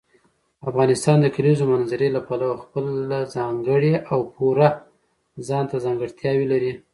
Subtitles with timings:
[0.69, 4.69] افغانستان د کلیزو منظره له پلوه خپله ځانګړې او پوره
[5.47, 6.73] ځانته ځانګړتیاوې لري.